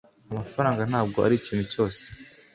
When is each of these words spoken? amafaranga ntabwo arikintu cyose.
amafaranga 0.31 0.81
ntabwo 0.89 1.17
arikintu 1.27 1.63
cyose. 1.73 2.03